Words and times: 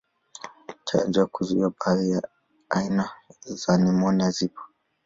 Chanjo 0.83 1.19
za 1.19 1.25
kuzuia 1.25 1.69
baadhi 1.79 2.11
ya 2.11 2.21
aina 2.69 3.09
za 3.45 3.77
nimonia 3.77 4.29
zipo. 4.29 4.61